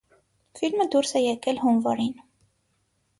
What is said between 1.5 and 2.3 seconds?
հունվարին։